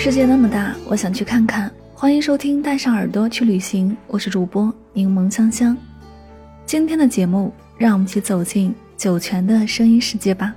[0.00, 1.68] 世界那么大，我想去看看。
[1.92, 5.76] 欢迎收听《带上耳朵去旅行》，我是主播柠檬香香。
[6.64, 10.54] 今天的节目，让我们一起走进酒泉的声音世界吧。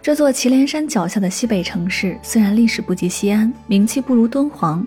[0.00, 4.86] 这座祁连山脚下的西北城市，虽然历史不及西安，名气不如敦煌，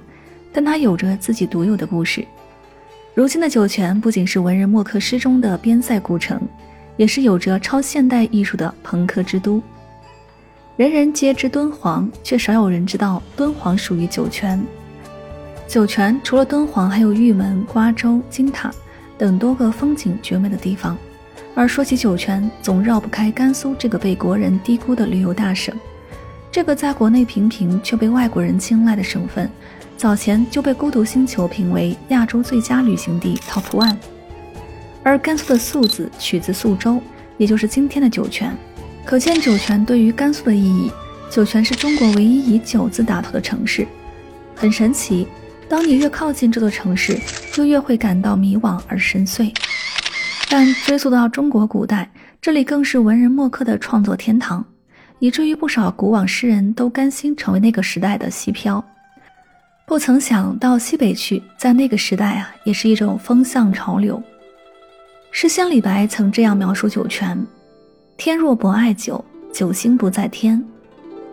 [0.54, 2.26] 但它有着自己独有的故事。
[3.14, 6.42] 如今的酒泉不仅是文人墨客诗中的边塞古城，
[6.96, 9.62] 也是有着超现代艺术的朋克之都。
[10.76, 14.60] 人人皆知敦煌，却少有人知道敦煌属于酒泉。
[15.68, 18.74] 酒泉除了敦煌，还有玉门、瓜州、金塔
[19.16, 20.98] 等多个风景绝美的地方。
[21.54, 25.76] 而说起酒泉，总绕不开甘肃这个被国人低估的旅游大省。
[26.52, 29.48] 这个在国内平平却被外国人青睐的省份，
[29.96, 33.98] 早前就被孤独星球评为亚洲最佳旅行地 Top One。
[35.04, 37.00] 而甘肃的肃字取自肃州，
[37.38, 38.58] 也就是今天的酒泉。
[39.06, 40.92] 可见酒泉对于甘肃的意义。
[41.30, 43.88] 酒泉是中国唯一以酒字打头的城市，
[44.56, 45.28] 很神奇。
[45.68, 47.20] 当你越靠近这座城市，
[47.52, 49.52] 就越会感到迷惘而深邃。
[50.48, 52.08] 但追溯到中国古代，
[52.40, 54.64] 这里更是文人墨客的创作天堂，
[55.18, 58.84] 以至于不少古往诗人都甘心成为那个时代的西漂。
[59.88, 64.22] 不曾想到西北去，在那个时代啊，也是一种风向潮流。
[65.32, 67.44] 诗仙李白曾这样描述酒泉。
[68.16, 70.62] 天若不爱酒，酒星不在天；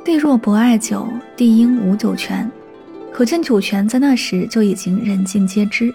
[0.04, 2.50] 地若不爱酒，地应无酒泉。
[3.12, 5.92] 可见酒泉在那时就已经人尽皆知。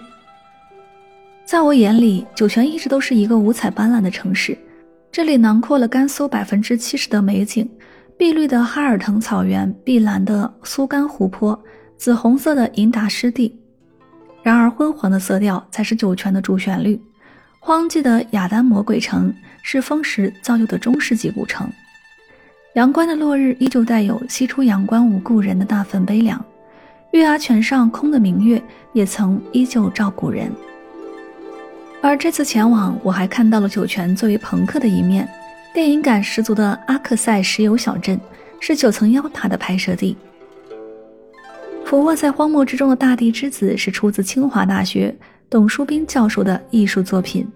[1.44, 4.56] 在我眼里，酒泉一直都是一个五彩斑斓的城市。
[5.10, 7.68] 这里囊括了甘肃百分之七十的美景：
[8.16, 11.58] 碧绿的哈尔腾草原，碧蓝的苏干湖泊，
[11.96, 13.58] 紫红色的银达湿地。
[14.42, 17.00] 然而，昏黄的色调才是酒泉的主旋律。
[17.66, 21.68] 荒寂的雅丹魔鬼城是风蚀造就的中世纪古城。
[22.74, 26.40] 阳关的落日依旧带有“西出阳关无故人”的那份悲凉。
[27.10, 28.62] 月牙泉上空的明月
[28.92, 30.48] 也曾依旧照古人。
[32.00, 35.28] 而这次前往，我还看到了酒泉作为朋克的一面。
[35.74, 38.16] 电影感十足的阿克塞石油小镇
[38.60, 40.16] 是九层妖塔的拍摄地。
[41.84, 45.12] 俯卧在荒漠之中的大地之子是出自清华大学。
[45.48, 47.46] 董书斌教授的艺术作品，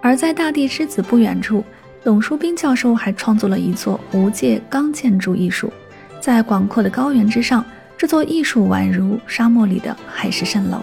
[0.00, 1.64] 而在大地之子不远处，
[2.02, 5.72] 董书斌教授还创作了一座无界钢建筑艺术。
[6.20, 7.64] 在广阔的高原之上，
[7.96, 10.78] 这座艺术宛如沙漠里的海市蜃楼。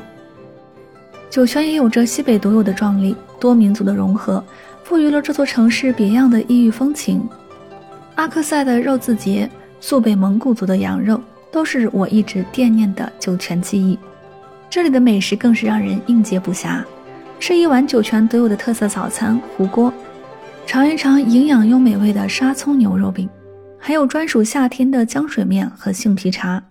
[1.29, 4.43] 酒泉也有着西北独有的壮丽，多民族的融合，
[4.83, 7.27] 赋予了这座城市别样的异域风情。
[8.15, 11.19] 阿克塞的肉字节，肃北蒙古族的羊肉，
[11.51, 13.97] 都是我一直惦念的酒泉记忆。
[14.69, 16.83] 这里的美食更是让人应接不暇，
[17.39, 19.93] 吃一碗酒泉独有的特色早餐——糊锅，
[20.65, 23.29] 尝一尝营养又美味的沙葱牛肉饼，
[23.79, 26.61] 还有专属夏天的浆水面和杏皮茶。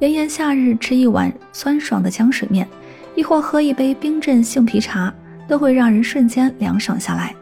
[0.00, 2.66] 炎炎夏日吃一碗酸爽的浆水面，
[3.14, 5.12] 亦或喝一杯冰镇杏皮茶，
[5.48, 7.34] 都会让人瞬间凉爽下来。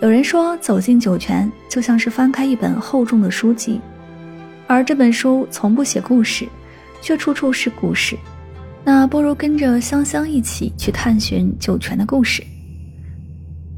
[0.00, 3.80] 有人说，走进酒泉就像是翻开一本厚重的书籍，
[4.66, 6.48] 而这本书从不写故事，
[7.00, 8.16] 却处处是故事。
[8.84, 12.42] 那不如跟着香香一起去探寻酒泉的故事。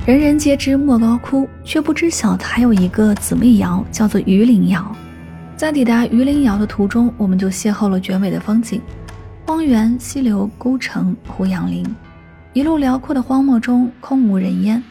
[0.07, 4.95] 人人皆知莫高窟，却不知晓它还有一个姊妹窑，叫做榆林窑。
[5.57, 8.81] 在抵达榆林窑的途中，我们就邂逅了绝美的风景：
[9.47, 11.85] 荒原、溪流、孤城、胡杨林。
[12.53, 14.83] 一路辽阔的荒漠中，空无人烟，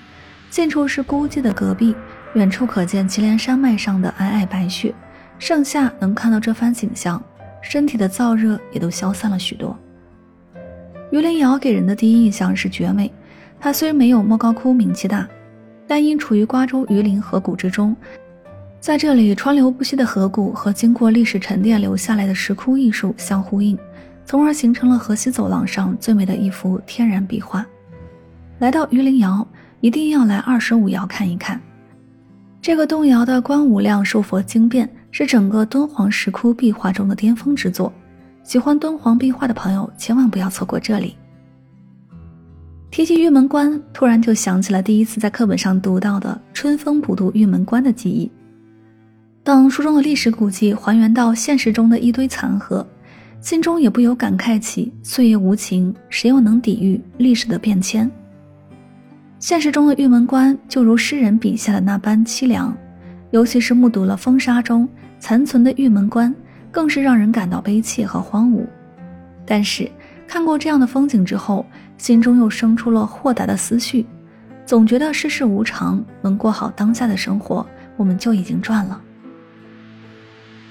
[0.50, 1.96] 近处是孤寂的戈壁，
[2.36, 4.94] 远处可见祁连山脉上的皑皑白雪。
[5.38, 7.22] 盛夏能看到这番景象，
[7.62, 9.78] 身体的燥热也都消散了许多。
[11.14, 13.12] 榆林窑给人的第一印象是绝美。
[13.60, 15.28] 它虽没有莫高窟名气大，
[15.86, 17.96] 但因处于瓜州榆林河谷之中，
[18.80, 23.78] 在这里川流不息的河谷和经过历史沉淀留下来的石窟艺术相呼应，
[24.26, 27.64] 从而形成了河西走廊上最美的一幅天然壁画。
[28.58, 29.48] 来到榆林窑，
[29.82, 31.62] 一定要来二十五窑看一看。
[32.60, 37.94] 这个动摇的观五量寿佛经变是整个敦煌石窟壁画中的巅峰之作。
[38.44, 41.16] 喜欢敦煌壁画的朋友千万不要错过这里。
[42.92, 48.30] 提起玉门关，突然就想起了第一次在课本上读到的“春风不度玉门关”的记忆。
[49.44, 52.86] 当书中的历史古迹还原到现实中的一堆残骸，
[53.42, 58.10] 心中也不由感慨起：岁月无情，谁又能抵御历史的变迁？
[59.40, 62.74] 现实中的玉门关就如诗人笔下的那般凄凉，
[63.32, 64.88] 尤其是目睹了风沙中
[65.20, 66.34] 残存的玉门关，
[66.74, 68.66] 更是让人感到悲切和荒芜。
[69.46, 69.90] 但是
[70.28, 71.66] 看过这样的风景之后，
[71.98, 74.06] 心中又生出了豁达的思绪，
[74.66, 77.66] 总觉得世事无常，能过好当下的生活，
[77.96, 79.00] 我们就已经赚了。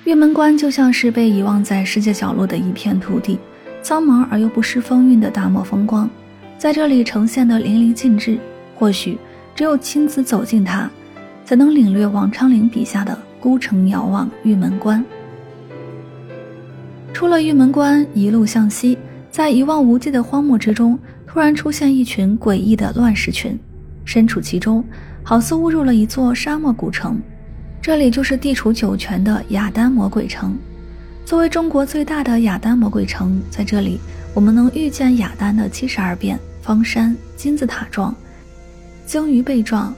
[0.04, 3.38] 玉门关就像是被遗忘在世界角落的一片土地，
[3.82, 6.10] 苍茫而又不失风韵的大漠风光，
[6.58, 8.36] 在这里呈现的淋漓尽致。
[8.74, 9.16] 或许
[9.54, 10.90] 只有亲自走进它，
[11.44, 15.04] 才能领略王昌龄笔下的“孤城遥望玉门关”。
[17.12, 18.96] 出了玉门关，一路向西，
[19.30, 23.58] 在一望无际的荒漠之中，突然出现一群诡异的乱石群，
[24.04, 24.82] 身处其中，
[25.22, 27.20] 好似误入了一座沙漠古城。
[27.80, 30.56] 这里就是地处九泉的雅丹魔鬼城。
[31.24, 34.00] 作为中国最大的雅丹魔鬼城，在这里
[34.34, 38.14] 我们能遇见雅丹的七十二变、方山、金字塔状。
[39.04, 39.94] 鲸鱼背状，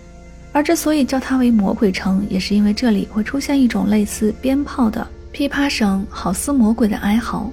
[0.53, 7.51] 而之所以叫它为魔鬼城，也是因为这里会出现一种类似鞭炮的噼啪声，好似魔鬼的哀嚎。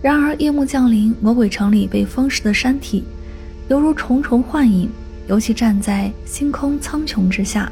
[0.00, 3.02] 然而夜幕降临，魔鬼城里被封实的山体，
[3.66, 4.88] 犹如重重幻影，
[5.26, 7.68] 尤其站在星空苍穹之下，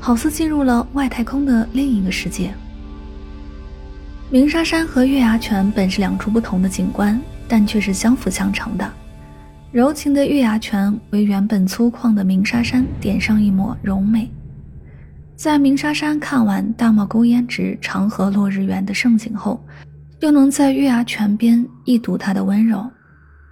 [0.00, 2.54] 好似进入了外太空的另一个世界。
[4.30, 8.92] 鸣沙山和月牙泉本是两处不同的景观，但却是相辅相成的。
[9.72, 14.30] 柔情的月牙泉为原本粗犷的鸣沙山点上一抹柔美，
[15.40, 19.58] 在鸣沙山看完大漠孤烟直、长河落日圆的盛景后，
[20.20, 22.86] 又能在月牙泉边一睹它的温柔。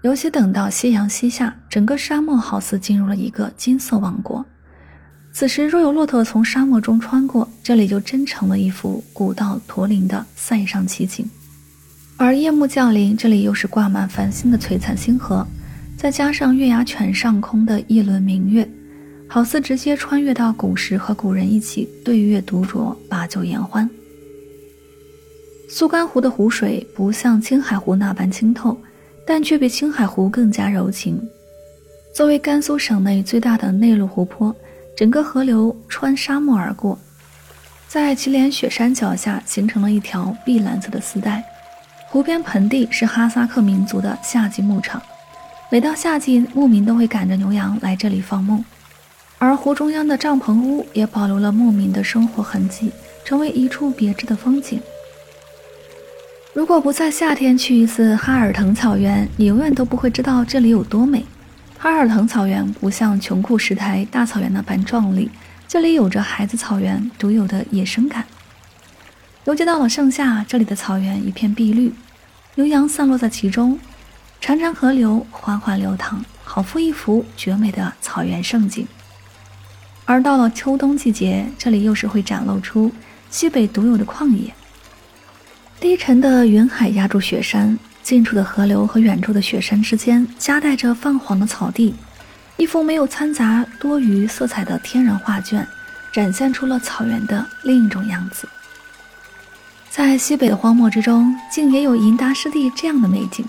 [0.03, 4.45] 尤其等到夕阳西下，整个沙漠好似进入了一个金色王国。
[5.33, 11.25] 此时若有骆驼从沙漠中穿过，这里就真成了一幅古道驼铃的塞上奇景。
[12.19, 15.47] 而夜幕降临，这里又是挂满繁星的璀璨星河。
[15.97, 18.69] 再加上月牙泉上空的一轮明月，
[19.29, 23.89] 好似直接穿越到古时，和古人一起对月独酌，把酒言欢。
[25.69, 28.77] 苏干湖的湖水不像青海湖那般清透，
[29.27, 31.21] 但却比青海湖更加柔情。
[32.15, 34.57] 作为甘肃省内最大的内陆湖泊，
[34.97, 36.99] 整个河流穿沙漠而过，
[37.87, 41.45] 在祁连雪山脚下形成了一条碧蓝色的丝带。
[42.07, 45.01] 湖边盆地是哈萨克民族的夏季牧场。
[45.71, 48.65] 每到夏季，牧民都会赶着牛羊来这里放牧，
[49.39, 52.91] 而湖中央的帐篷屋也保留了牧民的生活痕迹，
[53.25, 54.81] 成为一处别致的风景。
[56.53, 61.25] 如果不在夏天去一次哈尔腾草原，你永远都不会知道这里有多美。
[61.79, 65.31] 哈尔腾草原不像穷库什台大草原那般壮丽，
[65.69, 68.25] 这里有着孩子草原独有的野生感。
[69.45, 71.95] 尤其到了盛夏，这里的草原一片碧绿，
[72.57, 73.79] 牛羊散落在其中。
[74.43, 78.87] 潺潺河流缓缓流淌，好似一幅绝美的草原胜景。
[80.09, 82.91] 而到了秋冬季节，这里又是会展露出
[83.29, 84.51] 西北独有的旷野。
[85.79, 91.95] 低沉的云海压住雪山，近处的河流和远处的雪山之间夹带着泛黄的草地，
[92.57, 95.69] 一幅没有掺杂多余色彩的天然画卷，
[96.11, 98.49] 展现出了草原的另一种样子。
[99.91, 103.45] 在西北的荒漠之中，竟也有银达湿地这样的美景。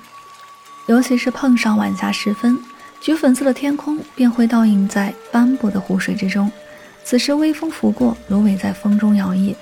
[0.88, 2.60] 尤其是碰上晚霞时分，
[3.02, 6.52] 橘粉色的天空便会倒映在斑驳的湖水之中。
[7.04, 9.56] 此时微风拂过，芦苇在风中摇曳，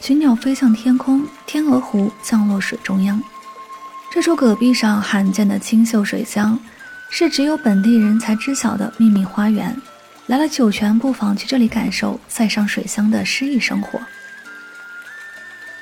[0.00, 3.22] 群鸟飞向天空，天鹅湖降落水中央。
[4.12, 6.58] 这处戈壁上罕见的清秀水乡，
[7.08, 9.74] 是只有本地人才知晓的秘密花园。
[10.26, 14.00] 来了酒泉，不妨去这里感受塞上水乡的诗意生活。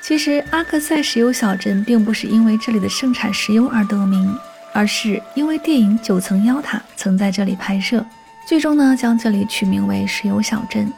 [0.03, 4.35] 其实，阿克塞石油小镇并不是因为这里的盛产石油而得名。
[4.79, 8.05] 而是因为电影《九层妖塔》曾在这里拍摄，
[8.47, 10.93] 最终呢将这里取名为石油小镇。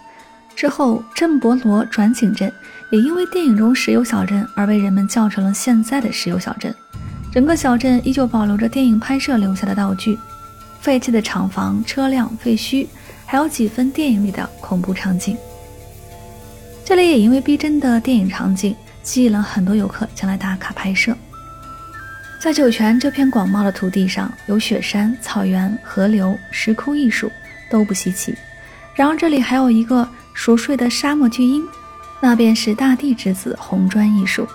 [0.54, 2.52] 之后，镇博罗转景镇
[2.90, 6.75] 也因为电影中石油小镇而被人们叫成了现在的石油小镇。
[7.32, 10.18] 整个小镇依旧保留着电影拍摄留下的道具、
[10.82, 12.87] 废弃的厂房、车辆、废墟，
[13.25, 15.38] 还有几分电影里的恐怖场景。
[16.84, 21.16] 这里也因为逼真的电影场景，吸引了很多游客前来打卡拍摄。
[22.40, 27.30] 在酒泉这片广袤的土地上，有雪山、草原、河流、石窟艺术
[27.70, 28.35] 都不稀奇。
[28.94, 31.62] 然而，这里还有一个熟睡的沙漠巨婴，
[32.18, 34.49] 那便是大地之子红砖艺术。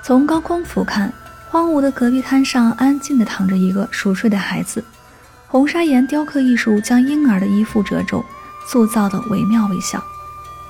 [0.00, 1.10] 从高空俯瞰，
[1.50, 4.82] 荒芜的戈壁滩上安静地躺着一个熟睡的孩子。
[5.48, 8.24] 红砂岩雕刻艺术将婴儿的衣服褶皱
[8.68, 10.00] 塑造得惟妙惟肖。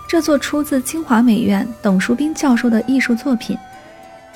[0.08, 3.54] 这座出自清华美院董书斌教授的艺术作品，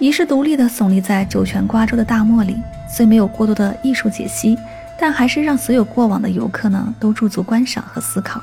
[0.00, 2.56] 遗世独立的耸立在酒泉瓜洲的大漠里，
[2.88, 4.56] 虽没有过多的艺术解析，
[4.96, 8.40] 但还是让所有过往的游客呢都驻足观赏和思考。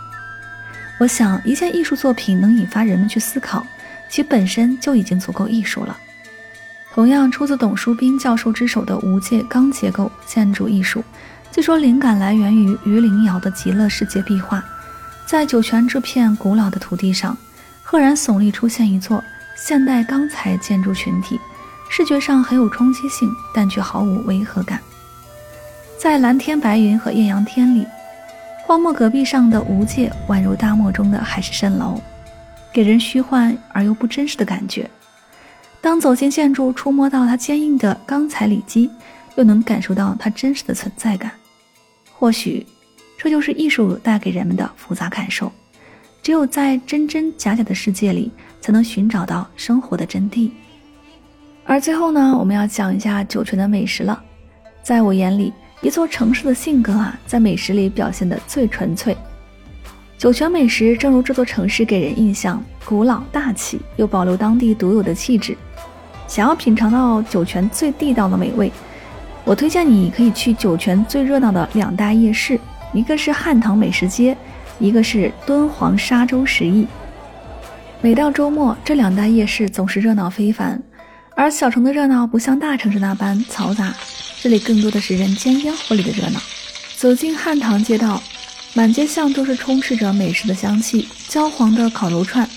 [1.00, 3.66] 我想，一件艺术作品能引发人们去思考，
[4.10, 5.96] 其本身就已经足够艺术了。
[6.94, 11.02] 同样出自董书斌教授之手的无界钢结构建筑艺术，
[11.54, 14.62] 据说灵感来源于榆林窑的极乐世界壁画。
[15.26, 17.38] 在酒泉这片古老的土地上，
[17.82, 19.24] 赫然耸立出现一座
[19.56, 21.40] 现代钢材建筑群体，
[21.90, 24.80] 视觉上很有冲击性，但却毫无违和感。
[25.98, 27.88] 在蓝天白云和艳阳天里，
[28.66, 32.02] 荒漠戈壁上的无界宛如大漠中的海市蜃楼，
[32.74, 34.90] 给人虚幻而又不真实的感觉。
[35.82, 38.90] 当走进建筑，触摸到它坚硬的钢材里基，
[39.36, 41.32] 又能感受到它真实的存在感。
[42.12, 42.66] 或许，
[43.18, 45.52] 这就是艺术带给人们的复杂感受。
[46.22, 48.32] 只有在真真假假的世界里，
[48.66, 50.50] 才能寻找到生活的真谛。
[51.66, 54.20] 而最后呢，我们要讲一下酒泉的美食了。
[54.82, 55.54] 在我眼里，
[55.84, 59.16] 一座城市的性格啊，在美食里表现的最纯粹。
[60.18, 65.56] 酒泉美食，正如这座城市给人印象古老大气，又保留当地独有的气质。
[66.26, 68.72] 想要品尝到酒泉最地道的美味，
[69.44, 72.60] 我推荐你可以去酒泉最热闹的两大夜市，
[72.94, 74.36] 一个是汉唐美食街，
[74.80, 76.88] 一个是敦煌沙洲十邑。
[78.06, 80.80] 每到周末，这两大夜市总是热闹非凡。
[81.36, 83.96] 而小城的热闹不像大城市那般嘈杂，
[84.40, 86.40] 这里更多的是人间烟火里的热闹。
[86.96, 88.22] 走进汉唐街道，
[88.76, 92.48] 满街巷都是充斥着美食的香气，焦黄的烤肉串。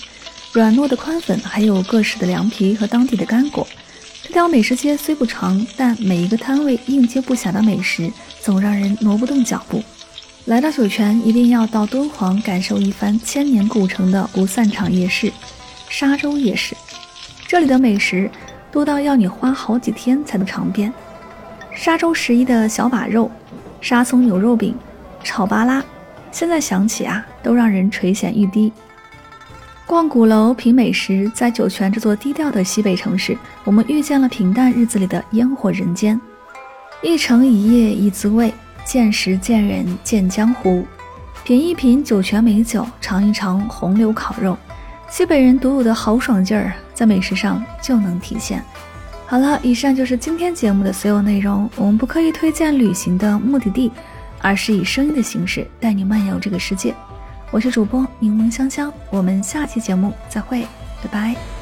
[0.52, 3.66] 软糯的宽粉，还有各式的凉皮和当地的干果。
[4.22, 8.12] 这条美食街虽不长，但每一个摊位应接不暇的美食，
[8.42, 9.82] 总让人挪不动脚步。
[10.48, 15.30] 来到酒泉，一定要到敦煌感受一番千年古城的不散场夜市——
[15.90, 16.74] 沙洲夜市。
[17.46, 18.30] 这里的美食
[18.72, 20.90] 多到要你花好几天才能尝遍。
[21.74, 23.30] 沙洲十一的小把肉、
[23.82, 24.74] 沙葱牛肉饼、
[25.22, 25.84] 炒巴拉，
[26.32, 28.72] 现在想起啊，都让人垂涎欲滴。
[29.84, 36.18] 逛鼓楼品美食，在酒泉这座低调的西北城市，我们遇见了平淡日子里的烟火人间。
[37.02, 38.52] 一城一夜一滋味，
[38.88, 40.82] 见识见人见江湖。
[41.44, 44.56] 品一品酒泉美酒，尝一尝红柳烤肉，
[45.10, 48.64] 西北人独有的豪爽劲儿，在美食上就能体现。
[49.26, 51.68] 好了，以上就是今天节目的所有内容。
[51.76, 53.92] 我们不刻意推荐旅行的目的地，
[54.40, 56.94] 而是以声音的形式带你漫游这个世界。
[57.50, 60.62] 我是主播柠檬香香，我们下期节目再会，
[61.02, 61.57] 拜拜。